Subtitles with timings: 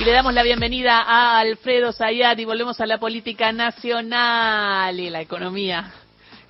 [0.00, 5.10] Y le damos la bienvenida a Alfredo Zayat y volvemos a la política nacional y
[5.10, 5.92] la economía.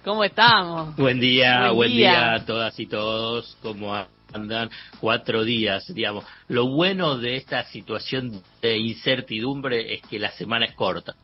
[0.04, 0.94] ¿Cómo estamos?
[0.94, 2.34] Buen día, buen, día.
[2.34, 3.58] a todas y todos.
[3.60, 3.92] ¿Cómo
[4.32, 4.70] andan?
[5.00, 6.24] Cuatro días, digamos.
[6.46, 11.16] Lo bueno de esta situación de incertidumbre es que la semana es corta.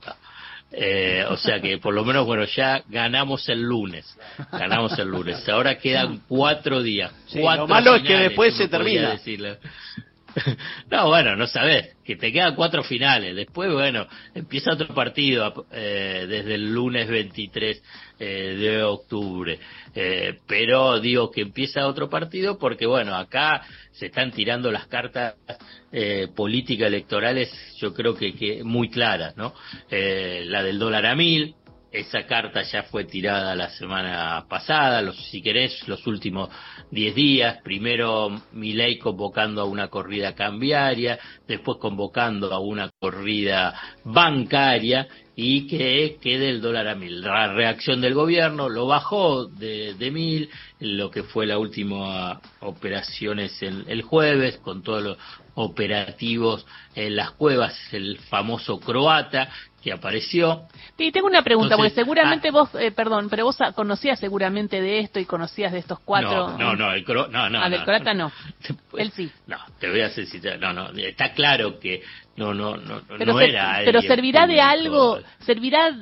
[0.73, 4.19] Eh, o sea que por lo menos, bueno, ya ganamos el lunes.
[4.51, 5.49] Ganamos el lunes.
[5.49, 7.13] Ahora quedan cuatro días.
[7.35, 9.17] lo malo es que después se termina.
[10.91, 13.35] no, bueno, no sabes, que te quedan cuatro finales.
[13.35, 17.83] Después, bueno, empieza otro partido eh, desde el lunes 23
[18.19, 18.25] eh,
[18.59, 19.59] de octubre.
[19.95, 25.35] Eh, pero digo que empieza otro partido porque, bueno, acá se están tirando las cartas
[25.91, 29.55] eh, políticas electorales, yo creo que, que muy claras, ¿no?
[29.91, 31.55] Eh, la del dólar a mil,
[31.97, 36.51] esa carta ya fue tirada la semana pasada, los, si querés, los últimos
[36.91, 37.59] 10 días.
[37.63, 46.19] Primero Milei convocando a una corrida cambiaria, después convocando a una corrida bancaria y que
[46.21, 47.21] quede el dólar a mil.
[47.21, 50.51] La reacción del gobierno lo bajó de, de mil,
[50.81, 55.19] lo que fue la última operaciones el, el jueves, con todos los
[55.55, 59.51] operativos en las cuevas, el famoso croata,
[59.87, 60.63] que apareció.
[60.99, 62.51] Y tengo una pregunta, porque seguramente ah.
[62.51, 66.59] vos, eh, perdón, pero vos conocías seguramente de esto y conocías de estos cuatro.
[66.59, 67.63] No, no, el cro, no, no.
[67.63, 68.33] Ah, del croata no.
[68.99, 69.31] Él sí.
[69.47, 72.03] No, te voy a decir, no, no, está claro que
[72.35, 73.81] no, no, no, no era.
[73.85, 75.95] Pero servirá de algo, servirá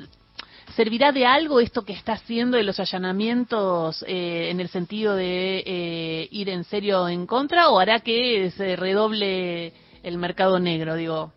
[0.76, 5.62] ¿Servirá de algo esto que está haciendo de los allanamientos eh, en el sentido de
[5.64, 10.96] eh, ir en serio en contra o hará que se redoble el mercado negro?
[10.96, 11.32] Digo.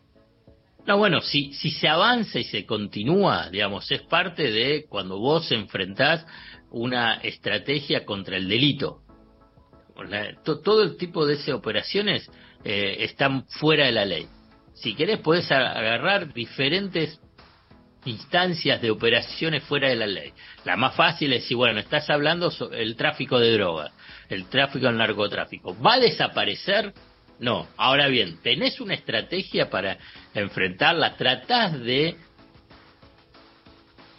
[0.87, 5.51] No, bueno, si, si se avanza y se continúa, digamos, es parte de cuando vos
[5.51, 6.25] enfrentás
[6.71, 9.01] una estrategia contra el delito.
[10.45, 12.31] todo el tipo de esas operaciones
[12.63, 14.27] eh, están fuera de la ley.
[14.75, 17.19] Si querés, podés agarrar diferentes
[18.05, 20.31] instancias de operaciones fuera de la ley.
[20.63, 23.91] La más fácil es si, bueno, estás hablando sobre el tráfico de drogas,
[24.29, 25.75] el tráfico del narcotráfico.
[25.81, 26.93] ¿Va a desaparecer?
[27.39, 27.67] No.
[27.77, 29.97] Ahora bien, ¿tenés una estrategia para
[30.33, 31.15] enfrentarla?
[31.15, 32.17] ¿Tratás de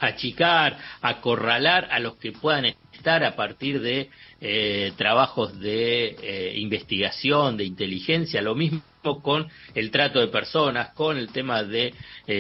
[0.00, 7.56] achicar, acorralar a los que puedan estar a partir de eh, trabajos de eh, investigación,
[7.56, 8.82] de inteligencia, lo mismo
[9.22, 11.94] con el trato de personas, con el tema de eh,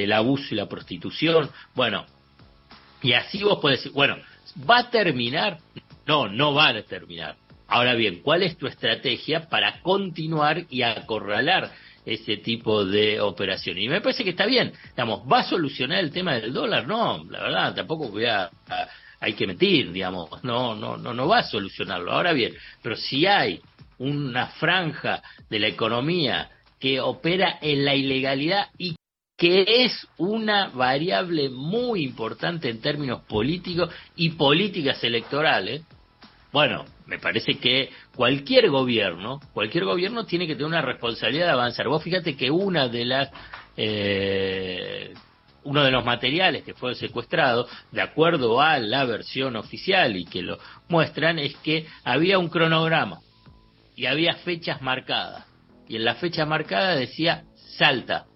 [0.04, 1.50] el abuso y la prostitución.
[1.74, 2.04] Bueno,
[3.02, 4.16] y así vos podés decir, bueno,
[4.68, 5.58] ¿va a terminar?
[6.06, 7.36] No, no va a terminar.
[7.68, 11.70] Ahora bien, ¿cuál es tu estrategia para continuar y acorralar
[12.04, 13.76] ese tipo de operación?
[13.76, 14.72] Y me parece que está bien.
[14.92, 16.86] Digamos, ¿va a solucionar el tema del dólar?
[16.86, 18.50] No, la verdad, tampoco voy a,
[19.20, 22.10] hay que mentir, digamos, no, no, no, no va a solucionarlo.
[22.10, 23.60] Ahora bien, pero si hay
[23.98, 26.50] una franja de la economía
[26.80, 28.94] que opera en la ilegalidad y
[29.36, 35.82] que es una variable muy importante en términos políticos y políticas electorales,
[36.52, 41.88] bueno, me parece que cualquier gobierno, cualquier gobierno tiene que tener una responsabilidad de avanzar.
[41.88, 43.30] Vos fíjate que una de las
[43.76, 45.12] eh,
[45.64, 50.42] uno de los materiales que fue secuestrado, de acuerdo a la versión oficial y que
[50.42, 53.20] lo muestran, es que había un cronograma
[53.94, 55.44] y había fechas marcadas.
[55.86, 57.44] Y en la fecha marcada decía
[57.76, 58.26] Salta.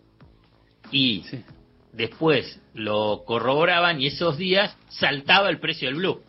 [0.91, 1.25] Y
[1.93, 6.23] después lo corroboraban y esos días saltaba el precio del blue.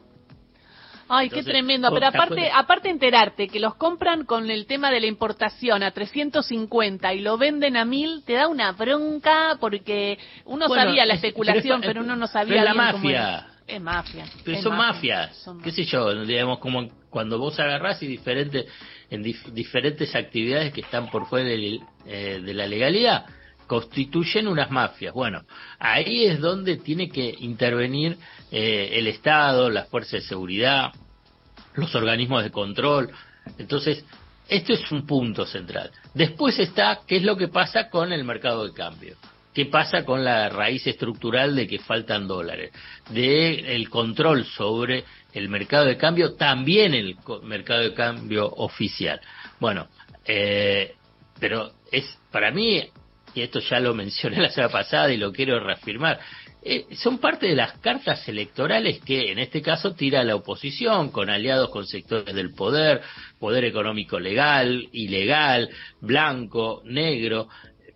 [1.07, 1.91] Ay, qué tremendo.
[1.93, 7.13] Pero aparte, aparte enterarte que los compran con el tema de la importación a 350
[7.13, 12.01] y lo venden a 1000, te da una bronca porque uno sabía la especulación, pero,
[12.01, 13.47] uno no sabía la mafia.
[13.65, 14.25] Es mafia.
[14.43, 15.49] Pero son mafias.
[15.63, 18.65] Qué sé yo, digamos, como cuando vos agarrás y diferentes,
[19.09, 23.25] en diferentes actividades que están por fuera de, eh, de la legalidad,
[23.67, 25.13] constituyen unas mafias.
[25.13, 25.43] Bueno,
[25.79, 28.17] ahí es donde tiene que intervenir
[28.51, 30.91] eh, el Estado, las fuerzas de seguridad,
[31.75, 33.09] los organismos de control.
[33.57, 34.05] Entonces,
[34.47, 35.91] esto es un punto central.
[36.13, 39.15] Después está qué es lo que pasa con el mercado de cambio.
[39.53, 42.71] ¿Qué pasa con la raíz estructural de que faltan dólares?
[43.09, 49.21] De el control sobre el mercado de cambio, también el mercado de cambio oficial.
[49.59, 49.87] Bueno,
[50.25, 50.95] eh,
[51.39, 52.83] pero es para mí
[53.33, 56.19] y esto ya lo mencioné la semana pasada y lo quiero reafirmar,
[56.65, 61.29] eh, son parte de las cartas electorales que en este caso tira la oposición con
[61.29, 63.01] aliados con sectores del poder,
[63.39, 65.69] poder económico legal, ilegal,
[65.99, 67.49] blanco, negro,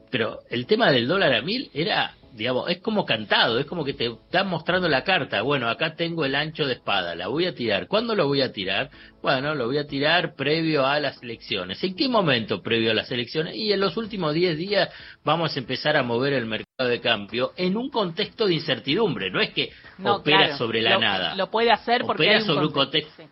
[0.09, 3.93] pero el tema del dólar a mil era digamos, es como cantado, es como que
[3.93, 5.41] te están mostrando la carta.
[5.41, 7.87] Bueno, acá tengo el ancho de espada, la voy a tirar.
[7.87, 8.91] ¿Cuándo lo voy a tirar?
[9.23, 11.83] Bueno, lo voy a tirar previo a las elecciones.
[11.83, 13.55] ¿En qué momento previo a las elecciones?
[13.55, 14.89] Y en los últimos 10 días
[15.23, 19.31] vamos a empezar a mover el mercado de cambio en un contexto de incertidumbre.
[19.31, 19.71] No es que
[20.03, 21.35] opera sobre la nada.
[21.35, 23.23] Lo puede hacer porque opera sobre un contexto.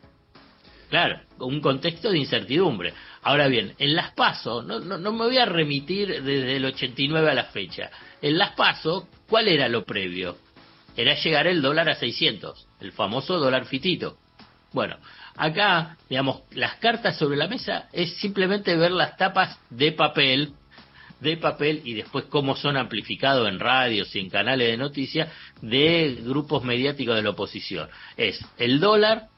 [0.89, 2.93] Claro, un contexto de incertidumbre.
[3.25, 7.33] Ahora bien, en las PASO, no, no, me voy a remitir desde el 89 a
[7.33, 7.89] la fecha.
[8.21, 10.37] En las PASO, ¿cuál era lo previo?
[10.95, 14.19] Era llegar el dólar a 600, el famoso dólar fitito.
[14.73, 14.97] Bueno,
[15.35, 20.53] acá, digamos, las cartas sobre la mesa es simplemente ver las tapas de papel,
[21.19, 25.29] de papel y después cómo son amplificados en radios y en canales de noticias
[25.63, 27.89] de grupos mediáticos de la oposición.
[28.17, 29.29] Es el dólar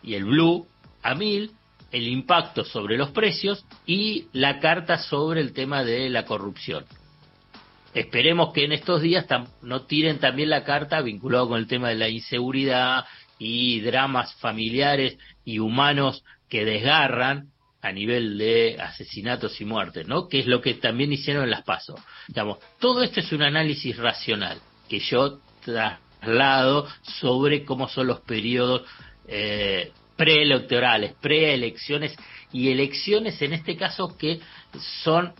[0.00, 0.68] y el blue
[1.02, 1.50] a mil
[1.92, 6.84] el impacto sobre los precios y la carta sobre el tema de la corrupción.
[7.94, 9.26] Esperemos que en estos días
[9.60, 13.04] no tiren también la carta vinculada con el tema de la inseguridad
[13.38, 17.48] y dramas familiares y humanos que desgarran
[17.82, 20.28] a nivel de asesinatos y muertes, ¿no?
[20.28, 21.96] Que es lo que también hicieron en las PASO.
[22.28, 24.58] Digamos, todo esto es un análisis racional
[24.88, 28.82] que yo traslado sobre cómo son los periodos
[29.26, 32.14] eh, preelectorales, preelecciones
[32.52, 34.40] y elecciones en este caso que
[35.02, 35.32] son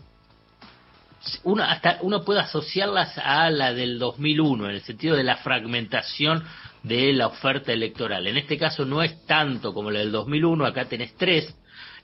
[1.43, 6.43] uno hasta uno puede asociarlas a la del 2001 en el sentido de la fragmentación
[6.83, 8.27] de la oferta electoral.
[8.27, 11.55] En este caso no es tanto como la del 2001, acá tenés tres,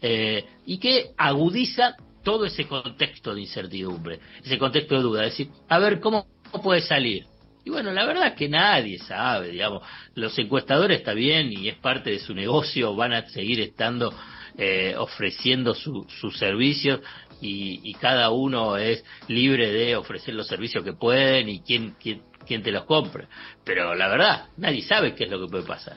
[0.02, 5.50] eh, y que agudiza todo ese contexto de incertidumbre, ese contexto de duda, es decir,
[5.68, 6.26] a ver cómo
[6.64, 7.26] puede salir.
[7.66, 9.84] Y bueno, la verdad es que nadie sabe, digamos,
[10.16, 14.14] los encuestadores está bien y es parte de su negocio, van a seguir estando
[14.58, 17.02] eh, ofreciendo sus servicios
[17.42, 22.72] y, cada uno es libre de ofrecer los servicios que pueden y quién, quién, te
[22.72, 23.28] los compre.
[23.64, 25.96] Pero la verdad, nadie sabe qué es lo que puede pasar.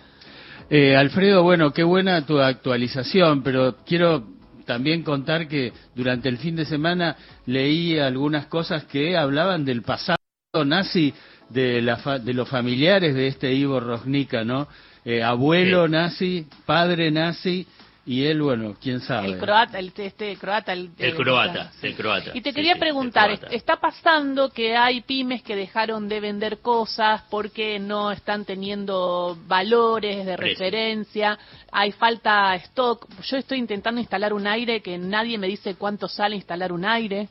[0.70, 4.26] Eh, Alfredo, bueno, qué buena tu actualización, pero quiero
[4.64, 7.16] también contar que durante el fin de semana
[7.46, 10.18] leí algunas cosas que hablaban del pasado
[10.64, 11.12] nazi
[11.52, 14.68] de, la de los familiares de este Ivo Rosnica, ¿no?
[15.04, 17.66] Eh, abuelo nazi, padre nazi
[18.04, 19.28] y él, bueno, quién sabe.
[19.28, 20.72] El croata, el, este croata.
[20.72, 22.30] El, croata, el croata.
[22.34, 27.78] Y te quería preguntar, ¿está pasando que hay pymes que dejaron de vender cosas porque
[27.78, 31.38] no están teniendo valores de referencia?
[31.70, 33.06] Hay falta stock.
[33.22, 37.28] Yo estoy intentando instalar un aire que nadie me dice cuánto sale instalar un aire.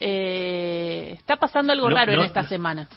[0.00, 2.88] Eh, está pasando algo raro en esta semana.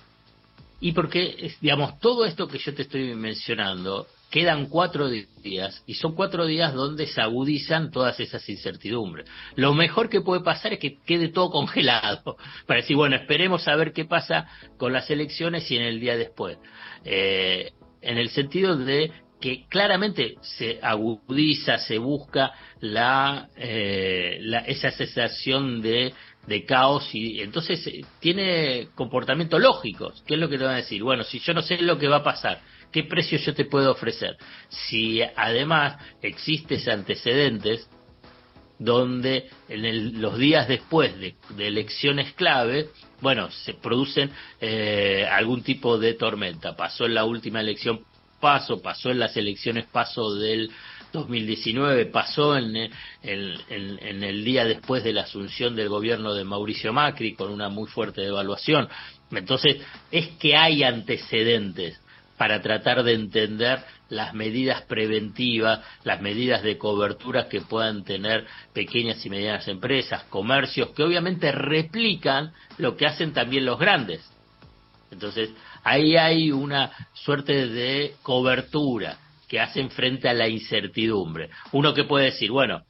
[0.82, 6.16] Y porque, digamos, todo esto que yo te estoy mencionando, quedan cuatro días y son
[6.16, 9.28] cuatro días donde se agudizan todas esas incertidumbres.
[9.56, 12.38] Lo mejor que puede pasar es que quede todo congelado,
[12.68, 14.48] para decir, bueno, esperemos a ver qué pasa
[14.78, 16.58] con las elecciones y en el día después.
[17.04, 17.72] Eh,
[18.02, 19.12] en el sentido de
[19.42, 26.14] que claramente se agudiza, se busca la, eh, esa sensación de
[26.48, 30.24] de caos y entonces eh, tiene comportamientos lógicos.
[30.26, 31.04] ¿Qué es lo que te van a decir?
[31.04, 33.92] Bueno, si yo no sé lo que va a pasar, ¿qué precio yo te puedo
[33.92, 34.38] ofrecer?
[34.70, 37.90] Si además existes antecedentes
[38.80, 42.90] donde en los días después de, elecciones clave,
[43.22, 44.32] bueno, se producen
[44.62, 46.76] eh, algún tipo de tormenta.
[46.76, 48.06] Pasó en la última elección
[48.40, 50.72] paso, pasó en las elecciones paso del
[51.12, 52.76] 2019 pasó en,
[53.24, 57.88] en, el día después de la asunción del gobierno de Mauricio Macri con una muy
[57.88, 58.88] fuerte devaluación.
[59.32, 59.78] Entonces,
[60.12, 62.00] es que hay antecedentes
[62.38, 69.24] para tratar de entender las medidas preventivas, las medidas de cobertura que puedan tener pequeñas
[69.26, 74.22] y medianas empresas, comercios, que obviamente replican lo que hacen también los grandes.
[75.12, 75.50] Entonces,
[75.84, 79.18] ahí hay una suerte de cobertura
[79.50, 81.50] que hacen frente a la incertidumbre.
[81.72, 82.84] Uno que puede decir, bueno,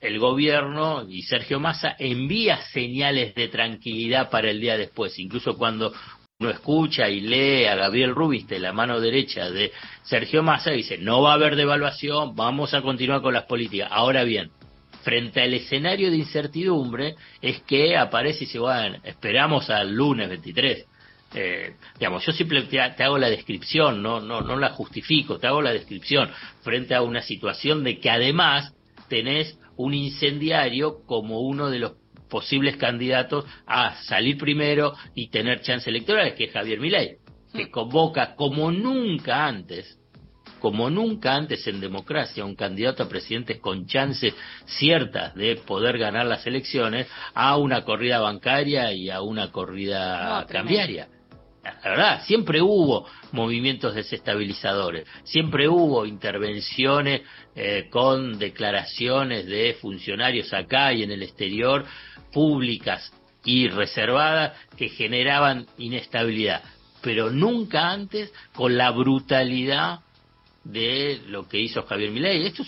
[0.00, 5.92] el gobierno y Sergio Massa envía señales de tranquilidad para el día después, incluso cuando
[6.38, 11.22] uno escucha y lee a Gabriel Rubiste, la mano derecha de Sergio Massa, dice, no
[11.22, 13.88] va a haber devaluación, vamos a continuar con las políticas.
[13.90, 14.50] Ahora bien,
[15.02, 20.86] frente al escenario de incertidumbre, es que aparece y dice, bueno, esperamos al lunes 23
[21.34, 25.62] eh, digamos, yo simplemente te, hago la descripción, no, no, no la justifico, te hago
[25.62, 26.30] la descripción
[26.62, 28.74] frente a una situación de que además
[29.08, 31.92] tenés un incendiario como uno de los
[32.28, 37.18] posibles candidatos a salir primero y tener chance electoral, que es Javier Milei,
[37.52, 37.70] que mm.
[37.70, 39.98] convoca como nunca antes,
[40.58, 44.34] como nunca antes en democracia, un candidato a presidente con chances
[44.64, 51.08] ciertas de poder ganar las elecciones a una corrida bancaria y a una corrida cambiaria.
[51.62, 57.22] La verdad, siempre hubo movimientos desestabilizadores, siempre hubo intervenciones
[57.54, 61.84] eh, con declaraciones de funcionarios acá y en el exterior,
[62.32, 63.12] públicas
[63.44, 66.62] y reservadas, que generaban inestabilidad,
[67.00, 70.00] pero nunca antes con la brutalidad
[70.64, 72.46] de lo que hizo Javier Milei.
[72.46, 72.64] Esto,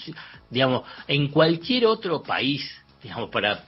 [0.50, 2.64] digamos, en cualquier otro país,
[3.02, 3.64] digamos, para,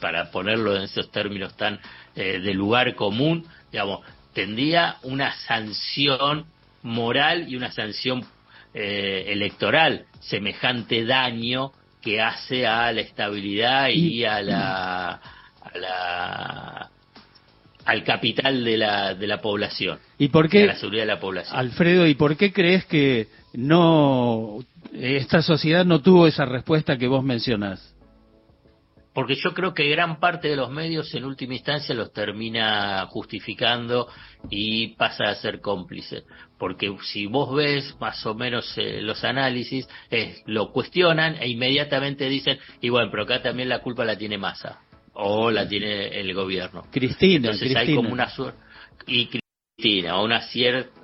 [0.00, 1.80] para ponerlo en esos términos tan
[2.14, 4.00] eh, de lugar común, digamos,
[4.32, 6.46] tendría una sanción
[6.82, 8.24] moral y una sanción
[8.74, 15.10] eh, electoral, semejante daño que hace a la estabilidad y, a la,
[15.60, 16.90] a la
[17.84, 19.98] al capital de la, de la población.
[20.18, 21.58] ¿Y por qué, a la seguridad de la población.
[21.58, 24.58] Alfredo, ¿y por qué crees que no
[24.92, 27.94] esta sociedad no tuvo esa respuesta que vos mencionás?
[29.20, 34.08] Porque yo creo que gran parte de los medios en última instancia los termina justificando
[34.48, 36.22] y pasa a ser cómplice.
[36.58, 39.86] Porque si vos ves más o menos eh, los análisis,
[40.46, 44.80] lo cuestionan e inmediatamente dicen, y bueno, pero acá también la culpa la tiene Massa
[45.12, 46.86] o la tiene el gobierno.
[46.90, 48.26] Cristina, Entonces hay como una
[49.06, 49.28] y
[49.76, 50.40] Cristina, una,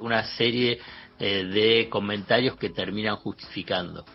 [0.00, 0.78] una serie
[1.18, 4.06] eh, de comentarios que terminan justificando.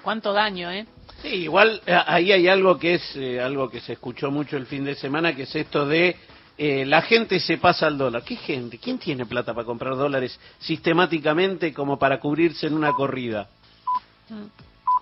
[0.00, 0.86] ¿Cuánto daño, eh?
[1.26, 4.66] Sí, igual eh, ahí hay algo que es eh, algo que se escuchó mucho el
[4.66, 6.14] fin de semana, que es esto de
[6.56, 8.22] eh, la gente se pasa al dólar.
[8.22, 8.78] ¿Qué gente?
[8.78, 13.48] ¿Quién tiene plata para comprar dólares sistemáticamente como para cubrirse en una corrida?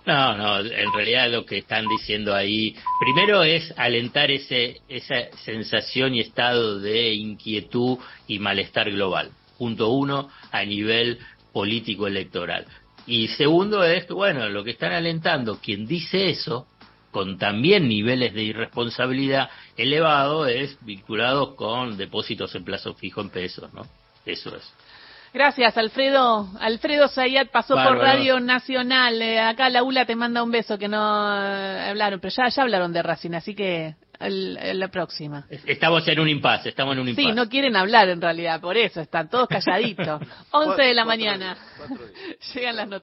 [0.07, 6.15] No, no, en realidad lo que están diciendo ahí, primero es alentar ese, esa sensación
[6.15, 9.29] y estado de inquietud y malestar global.
[9.59, 11.19] Punto uno, a nivel
[11.53, 12.65] político electoral.
[13.07, 16.67] Y segundo es, bueno, lo que están alentando, quien dice eso,
[17.11, 23.71] con también niveles de irresponsabilidad elevado, es vinculado con depósitos en plazo fijo en pesos,
[23.73, 23.83] ¿no?
[24.25, 24.73] Eso es.
[25.35, 26.49] Gracias, Alfredo.
[26.61, 29.21] Alfredo Zayat pasó por Radio Nacional.
[29.21, 32.63] Eh, acá la ULA te manda un beso que no eh, hablaron, pero ya, ya
[32.63, 35.45] hablaron de Racing, así que la próxima.
[35.65, 37.27] Estamos en un impasse, estamos en un impasse.
[37.27, 40.21] Sí, no quieren hablar en realidad, por eso están todos calladitos.
[40.51, 41.57] 11 de la mañana.
[42.53, 42.93] Llegan las noticias.